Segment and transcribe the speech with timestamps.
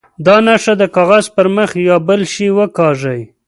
[0.25, 3.19] دا نښه د کاغذ پر مخ یا بل شي وکاږي.